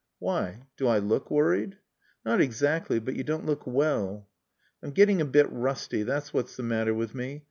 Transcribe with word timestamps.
"Why? 0.17 0.63
Do 0.77 0.87
I 0.87 0.97
look 0.97 1.29
worried?" 1.29 1.77
"Not 2.25 2.41
exactly, 2.41 2.97
but 2.97 3.13
you 3.15 3.23
don't 3.23 3.45
look 3.45 3.67
well." 3.67 4.27
"I'm 4.81 4.89
getting 4.93 5.21
a 5.21 5.25
bit 5.25 5.45
rusty. 5.51 6.01
That's 6.01 6.33
what's 6.33 6.55
the 6.55 6.63
matter 6.63 6.95
with 6.95 7.13
me. 7.13 7.39